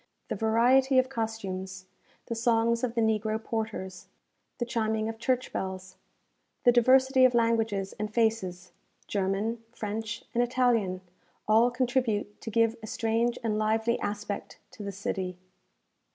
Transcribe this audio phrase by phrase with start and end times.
[0.29, 1.85] The variety of costumes,
[2.25, 4.07] the songs of the negro porters,
[4.57, 5.95] the chiming of church bells,
[6.63, 8.71] the diversity of languages and faces,
[9.05, 11.01] German, French, and Italian,
[11.47, 15.37] all contribute to give a strange and lively aspect to the city.